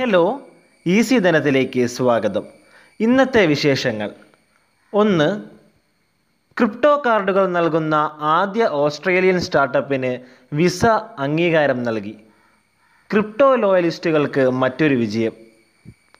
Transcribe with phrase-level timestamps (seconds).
[0.00, 0.40] Hello
[0.86, 2.44] easy ധനത്തിലേക്ക് സ്വാഗതം.
[3.00, 4.10] ഇന്നത്തെ വിശേഷങ്ങൾ.
[4.94, 5.42] ഒന്ന്
[6.58, 10.18] ക്രിപ്റ്റോ കാർഡുകൾ നൽകുന്ന ആദ്യ ഓസ്ട്രേലിയൻ സ്റ്റാർട്ടപ്പിന്
[10.54, 10.84] വിസ
[11.18, 12.16] അംഗീകാരം നൽകി.
[13.12, 15.32] ക്രിപ്റ്റോ ലോയലിസ്റ്റുകൾക്ക് മറ്റൊരു വിജയം.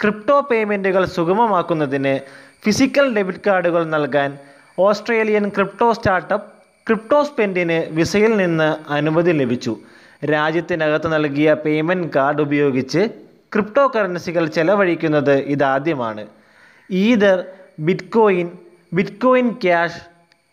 [0.00, 2.20] ക്രിപ്റ്റോ പേയ്മെന്റുകൾ സുഗമമാക്കുന്നതിന്
[2.64, 4.38] ഫിസിക്കൽ ഡെബിറ്റ് കാർഡുകൾ നൽകാൻ
[4.78, 6.52] ഓസ്ട്രേലിയൻ ക്രിപ്റ്റോ സ്റ്റാർട്ടപ്പ്
[6.86, 9.78] ക്രിപ്റ്റോ സ്പെൻഡിന് വിസയിൽ നിന്ന് അനുമതി ലഭിച്ചു.
[10.24, 16.26] രാജ്യത്തിനകത്ത് നൽകിയ പേയ്മെന്റ് കാർഡ് ഉപയോഗിച്ച് ക്രിപ്റ്റോ കറൻസികൾ ചെലവഴിക്കുന്നത് ഇതാദ്യമാണ്.
[16.90, 17.44] Ether
[17.78, 18.50] bitcoin
[18.92, 20.00] bitcoin cash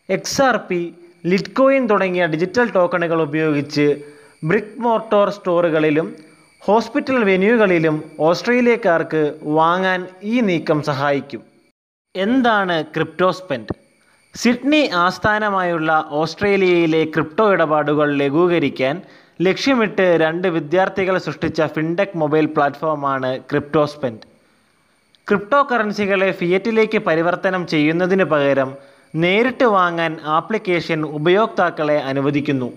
[0.10, 4.02] X R P litecoin തുടങ്ങിയ ഡിജിറ്റൽ ടോക്കണുകൾ ഉപയോഗിച്ച്
[4.44, 6.16] ബ്രിക്ക് മോർട്ടോർ സ്റ്റോറുകളിലും
[6.60, 11.42] ഹോസ്പിറ്റൽ വെന്യൂകളിലും ഓസ്ട്രേലിയക്കാർക്ക് വാങ്ങാൻ ഈ നീക്കം സഹായിക്കും.
[12.16, 13.74] എന്താണ് ക്രിപ്റ്റോ സ്പെൻഡ്?
[14.36, 19.02] സിഡ്നി ആസ്ഥാനമായുള്ള ഓസ്ട്രേലിയയിലെ ക്രിപ്റ്റോ ഇടപാടുകൾ ലഘൂകരിക്കാൻ
[19.46, 24.26] ലക്ഷ്യമിട്ട് രണ്ട് വിദ്യാർത്ഥികൾ സൃഷ്ടിച്ച ഫിൻടെക് മൊബൈൽ പ്ലാറ്റ്ഫോമാണ് ക്രിപ്റ്റോ സ്പെൻഡ്
[25.28, 28.70] ക്രിപ്റ്റോ കറൻസികളെ ഫിയറ്റിലേക്ക് പരിവർത്തനം ചെയ്യുന്നതിന് പകരം
[29.16, 32.70] നേരിട്ട് വാങ്ങാൻ ആപ്ലിക്കേഷൻ ഉപയോക്താക്കളെ അനുവദിക്കുന്നു.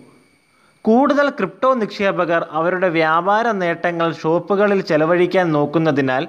[0.84, 6.28] കൂടുതൽ ക്രിപ്റ്റോ നിക്ഷേപകർ അവരുടെ വ്യാപാര നേട്ടങ്ങൾ ഷോപ്പുകളിൽ ചെലവഴിക്കാൻ നോക്കുന്നതിനാൽ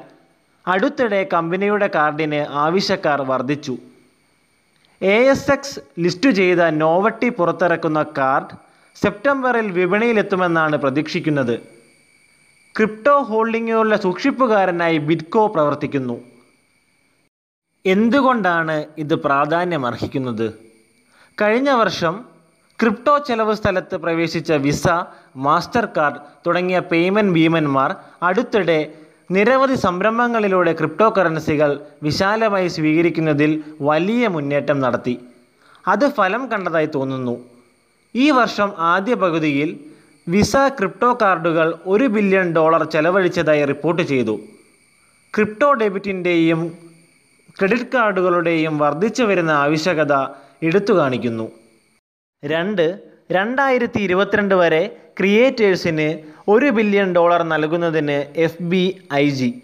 [0.67, 3.77] അടുത്തിടെ കമ്പനിയുടെ കാർഡിന് ആവശ്യക്കാർ വർദ്ധിച്ചു.
[5.01, 8.55] എ എസ് എക്സ് ലിസ്റ്റു ചെയ്ത നോവട്ടി പുറത്തിറക്കുന്ന കാർഡ്
[8.95, 11.59] സെപ്റ്റംബറിൽ വിപണിയിലെത്തുമെന്നാണ് പ്രതീക്ഷിക്കുന്നത്.
[12.77, 16.21] ക്രിപ്റ്റോ ഹോൾഡിങ്ങുകളുടെ സൂക്ഷിപ്പുകാരനായി ബിറ്റ്കോ പ്രവർത്തിക്കുന്നു.
[17.85, 20.53] എന്തുകൊണ്ടാണ് ഇത് പ്രാധാന്യമർഹിക്കുന്നത്?
[21.41, 22.25] കഴിഞ്ഞ വർഷം
[22.81, 24.87] ക്രിപ്റ്റോ ചെലവ് സ്ഥലത്ത് പ്രവേശിച്ച വിസ
[25.35, 26.15] മാസ്റ്റർ കാർഡ്
[26.47, 28.93] തുടങ്ങിയ പേയ്മെന്റ് ഭീമന്മാർ അടുത്തിടെ
[29.31, 35.19] നിരവധി സംരംഭങ്ങളിലൂടെ ക്രിപ്റ്റോ കറൻസികൾ വിശാലമായി സ്വീകരിക്കുന്നതിൽ വലിയ മുന്നേറ്റം നടത്തി.
[35.87, 37.50] അത് ഫലം കണ്ടതായി തോന്നുന്നു.
[38.15, 39.79] ഈ വർഷം ആദ്യ പകുതിയിൽ
[40.27, 44.39] വിസ ക്രിപ്റ്റോ കാർഡുകൾ ഒരു ബില്യൺ ഡോളർ ചെലവഴിച്ചതായി റിപ്പോർട്ട് ചെയ്തു.
[45.33, 46.77] ക്രിപ്റ്റോ ഡെബിറ്റിന്റെയും
[47.59, 50.13] ക്രെഡിറ്റ് കാർഡുകളുടെയും വർദ്ധിച്ചു വരുന്ന ആവശ്യകത
[50.63, 51.51] എടുത്തു കാണിക്കുന്നു.
[52.43, 52.99] രണ്ട്
[53.31, 56.07] രണ്ടായിരത്തി ഇരുപത്തിരണ്ട് വരെ ക്രിയേറ്റേഴ്സിന്
[56.47, 59.63] ഒരു ബില്യൺ ഡോളർ നൽകുന്നതിന് എഫ് ബി ഐ ജി.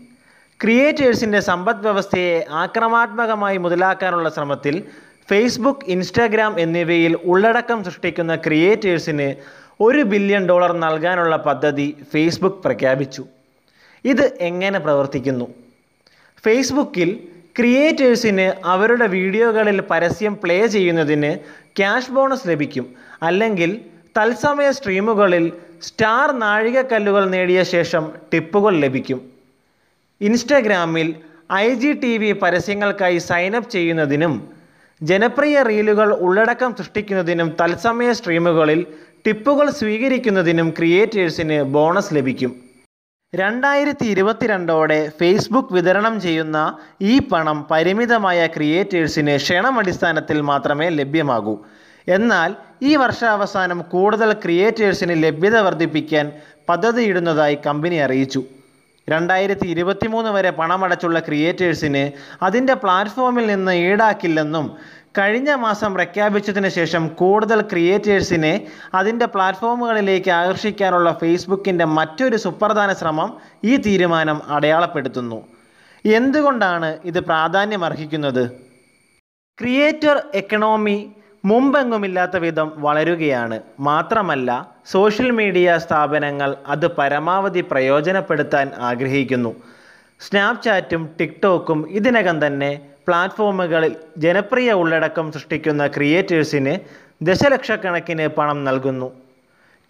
[0.62, 4.84] ക്രിയേറ്റേഴ്സിന്റെ സമ്പദ് വ്യവസ്ഥയെ ആക്രമണാത്മകമായി മുതലാക്കാനുള്ള ശ്രമത്തിൽ
[5.30, 9.36] ഫേസ്ബുക്ക് ഇൻസ്റ്റാഗ്രാം എന്നിവയിൽ ഉള്ളടക്കം സൃഷ്ടിക്കുന്ന ക്രിയേറ്റേഴ്സിന്
[9.80, 13.26] ഒരു ബില്യൺ ഡോളർ നൽകാനുള്ള പദ്ധതി ഫേസ്ബുക്ക് പ്രഖ്യാപിച്ചു.
[14.06, 15.48] ഇത് എങ്ങനെ പ്രവർത്തിക്കുന്നു?
[16.46, 17.28] ഫേസ്ബുക്കിൽ
[17.58, 21.36] ക്രിയേറ്റേഴ്സിന് അവരുടെ വീഡിയോകളിൽ പരസ്യം പ്ലേ ചെയ്യുന്നതിന്
[21.78, 22.96] ക്യാഷ് ബോണസ് ലഭിക്കും.
[23.24, 23.82] അല്ലെങ്കിൽ
[24.18, 25.52] തത്സമയ സ്ട്രീമുകളിൽ
[25.82, 29.22] സ്റ്റാർ നാഴികക്കല്ലുകൾ നേടിയ ശേഷം ടിപ്പുകൾ ലഭിക്കും.
[30.22, 31.16] ഇൻസ്റ്റഗ്രാമിൽ
[31.54, 34.57] ഐ ജി ടി വി പരസ്യങ്ങൾക്കായി സൈനപ്പ് ചെയ്യുന്നതിനും
[35.02, 38.86] ജനപ്രിയ റീലുകൾ ഉള്ളടക്കം സൃഷ്ടിക്കുന്നതിനും തത്സമയ സ്ട്രീമുകളിൽ
[39.28, 42.56] ടിപ്പുകൾ സ്വീകരിക്കുന്നതിനും ക്രിയേറ്റേഴ്സിന് ബോണസ് ലഭിക്കും.
[43.36, 51.58] രണ്ടായിരത്തി ഇരുപത്തിരണ്ടോടെ ഫേസ്ബുക്ക് വിതരണം ചെയ്യുന്ന ഈ പണം പരിമിതമായ ക്രിയേറ്റേഴ്സിന് ക്ഷണമടിസ്ഥാനത്തിൽ മാത്രമേ ലഭ്യമാകൂ.
[52.08, 56.32] എന്നാൽ ഈ വർഷാവസാനം കൂടുതൽ ക്രിയേറ്റേഴ്സിന് ലഭ്യത വർദ്ധിപ്പിക്കാൻ
[56.70, 58.44] പദ്ധതിയിടുന്നതായി കമ്പനി അറിയിച്ചു.
[59.08, 62.02] രണ്ടായിരത്തി ഇരുപത്തിമൂന്ന് വരെ പണമടച്ചുള്ള ക്രിയേറ്റേഴ്സിന്
[62.42, 64.66] അതിന്റെ പ്ലാറ്റ്ഫോമിൽ നിന്ന് ഈടാക്കില്ലെന്നും
[65.18, 68.52] കഴിഞ്ഞ മാസം പ്രഖ്യാപിച്ചതിന് ശേഷം കൂടുതൽ ക്രിയേറ്റേഴ്സിനെ
[68.94, 73.30] അതിന്റെ പ്ലാറ്റ്ഫോമുകളിലേക്ക് ആകർഷിക്കാനുള്ള ഫേസ്ബുക്കിന്റെ മറ്റൊരു സുപ്രധാന ശ്രമം
[73.64, 75.40] ഈ തീരുമാനം അടയാളപ്പെടുത്തുന്നു.
[76.06, 78.44] എന്തുകൊണ്ടാണ് ഇത് പ്രാധാന്യമർഹിക്കുന്നത്?
[79.58, 80.98] ക്രിയേറ്റർ എക്കണോമി
[81.50, 83.58] മുമ്പെങ്ങുമില്ലാത്ത വിധം വളരുകയാണ്.
[83.80, 84.50] മാത്രമല്ല
[84.94, 89.52] സോഷ്യൽ മീഡിയ സ്ഥാപനങ്ങൾ അത് പരമാവധി പ്രയോജനപ്പെടുത്താൻ ആഗ്രഹിക്കുന്നു.
[90.20, 92.72] സ്നാപ്ചാറ്റും ടിക്ടോക്കും ഇതിനകം തന്നെ
[93.08, 96.74] പ്ലാറ്റ്ഫോമുകളിൽ ജനപ്രിയ ഉള്ളടക്കം സൃഷ്ടിക്കുന്ന ക്രിയേറ്റേഴ്സിന്
[97.22, 99.10] ദശലക്ഷക്കണക്കിന് പണം നൽകുന്നു.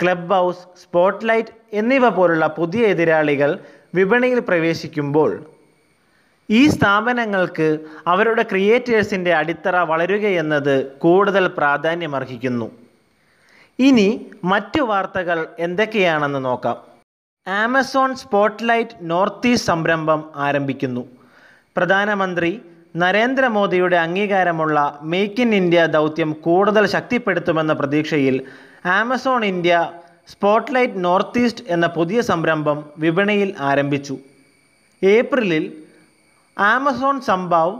[0.01, 3.51] ക്ലബ് ഹൗസ് സ്പോട്ട്ലൈറ്റ് എന്നിവ പോലുള്ള പുതിയ എതിരാളികൾ
[3.95, 5.31] വിപണിയിൽ പ്രവേശിക്കുമ്പോൾ
[6.49, 12.71] ഈ സ്ഥാപനങ്ങൾക്ക് അവരുടെ ക്രിയേറ്റേഴ്സിന്റെ അടിത്തറ വളരുകയെന്നത് കൂടുതൽ പ്രാധാന്യമർഹിക്കുന്നു.
[13.79, 16.77] ഇനി മറ്റു വാർത്തകൾ എന്തൊക്കെയാണെന്ന് നോക്കാം.
[17.47, 21.03] ആമസോൺ സ്പോട്ട്ലൈറ്റ് നോർത്ത് ഈസ്റ്റ് സംരംഭം ആരംഭിക്കുന്നു.
[21.77, 22.61] പ്രധാനമന്ത്രി
[22.95, 28.41] നരേന്ദ്രമോദിയുടെ അംഗീകാരമുള്ള മേക്ക് ഇൻ ഇന്ത്യ ദൗത്യം കൂടുതൽ ശക്തിപ്പെടുത്തുമെന്ന പ്രതീക്ഷയിൽ
[28.85, 29.91] Amazon India
[30.29, 34.17] spotlight north east എന്ന പുതിയ സംരംഭം വിപണിയിൽ ആരംഭിച്ചു.
[35.03, 35.86] ഏപ്രിലിൽ
[36.57, 37.75] ആമസോൺ സംഭാവ്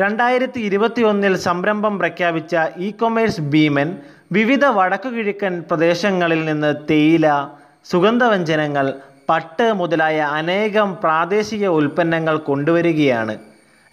[0.00, 3.98] രണ്ടായിരത്തി ഇരുപത്തി ഒന്നിൽ സംരംഭം പ്രഖ്യാപിച്ച ഇ കൊമേഴ്സ് ഭീമൻ
[4.32, 7.48] വിവിധ വടക്കുകിഴക്കൻ പ്രദേശങ്ങളിൽ നിന്ന് തേയില
[7.84, 8.94] സുഗന്ധവ്യഞ്ജനങ്ങൾ
[9.30, 13.38] പട്ട് മുതലായ അനേകം പ്രാദേശിക ഉൽപ്പന്നങ്ങൾ കൊണ്ടുവരികയാണ്.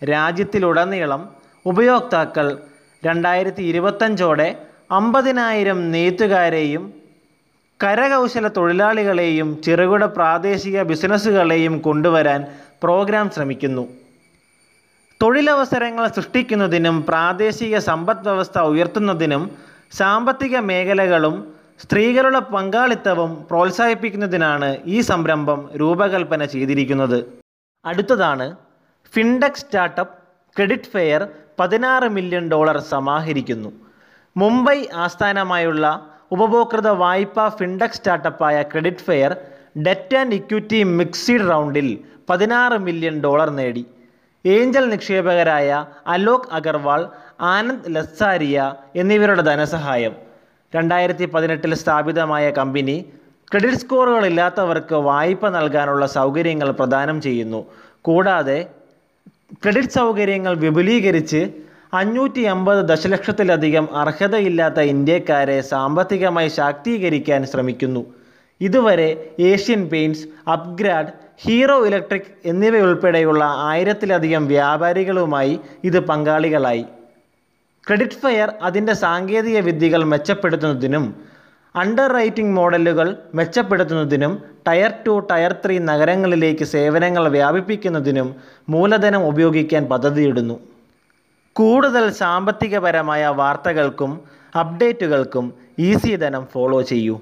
[0.04, 1.30] രാജ്യത്തിലുടനീളം
[1.66, 2.57] ഉപയോക്താക്കൾ
[3.06, 4.56] രണ്ടായിരത്തി ഇരുപത്തഞ്ചോടെ
[4.92, 6.94] അമ്പതിനായിരം നെയ്ത്തുകാരെയും
[7.83, 12.45] കരകൗശല തൊഴിലാളികളെയും ചെറുകിട പ്രാദേശിക ബിസിനസ്സുകളെയും കൊണ്ടുവരാൻ
[12.83, 13.99] പ്രോഗ്രാം ശ്രമിക്കുന്നു.
[15.21, 19.44] തൊഴിലവസരങ്ങൾ സൃഷ്ടിക്കുന്നതിനും പ്രാദേശിക സമ്പദ് വ്യവസ്ഥ ഉയർത്തുന്നതിനും
[19.92, 21.36] സാമ്പത്തിക മേഖലകളും
[21.83, 27.19] സ്ത്രീകളുടെ പങ്കാളിത്തവും പ്രോത്സാഹിപ്പിക്കുന്നതിനാണ് ഈ സംരംഭം രൂപകൽപ്പന ചെയ്തിരിക്കുന്നത്.
[27.86, 28.56] അടുത്തതാണ്
[29.13, 30.16] ഫിൻടെക് സ്റ്റാർട്ടപ്പ്
[30.56, 31.27] ക്രെഡിറ്റ് ഫെയർ
[31.60, 33.69] പതിനാറ് മില്യൺ ഡോളർ സമാഹരിക്കുന്നു.
[34.38, 35.86] മുംബൈ ആസ്ഥാനമായുള്ള
[36.31, 39.31] ഉപഭോക്തൃ വായ്പാ fintech സ്റ്റാർട്ടപ്പായ credit fair
[39.88, 41.89] debt and equity mixed റൗണ്ടിൽ
[42.30, 43.83] പതിനാറ് മില്യൺ ഡോളർ നേടി.
[44.45, 47.09] ഏഞ്ചൽ നിക്ഷേപകരായ അലോക് അഗർവാൾ
[47.41, 50.12] ആനന്ദ് ലസ്സാരിയ എന്നിവരുടെ ധനസഹായം.
[50.75, 53.06] രണ്ടായിരത്തി പതിനെട്ടിൽ സ്ഥാപിതമായ കമ്പനി
[53.51, 57.65] ക്രെഡിറ്റ് സ്കോറുകളില്ലാത്തവർക്ക് വായ്പ നൽകാനുള്ള സൗകര്യങ്ങൾ പ്രദാനം ചെയ്യുന്നു.
[58.01, 58.68] കൂടാതെ
[59.63, 61.51] ക്രെഡിറ്റ് സൗകര്യങ്ങൾ വിപുലീകരിച്ച്
[61.94, 68.06] അഞ്ഞൂറ്റി അമ്പത് ദശലക്ഷത്തിലധികം അർഹതയില്ലാത്ത ഇന്ത്യക്കാരെ സാമ്പത്തികമായി ശാക്തീകരിക്കാൻ ശ്രമിക്കുന്നു.
[68.62, 76.86] ഇതുവരെ Asian Paints upGrad Hero Electric എന്നിവയുൾപ്പെടെയുള്ള ആയിരത്തിലധികം വ്യാപാരികളുമായി ഇത് പങ്കാളികളായി.
[77.88, 81.15] ക്രെഡിറ്റ് ഫെയർ അതിന്റെ സാങ്കേതിക വിദ്യകൾ മെച്ചപ്പെടുത്തുന്നതിനും
[81.75, 88.35] അണ്ടർ റൈറ്റിംഗ് മോഡലുകൾ മെച്ചപ്പെടുത്തുന്നതിനും ടയർ ടു ടയർ ത്രീ നഗരങ്ങളിലേക്ക് സേവനങ്ങൾ വ്യാപിപ്പിക്കുന്നതിനും
[88.69, 90.59] മൂലധനം ഉപയോഗിക്കാൻ പദ്ധതിയിടുന്നു.
[91.56, 94.21] കൂടുതൽ സാമ്പത്തികപരമായ വാർത്തകൾക്കും
[94.59, 97.19] അപ്ഡേറ്റുകൾക്കും ഈസി ധനം ഫോളോ ചെയ്യൂ.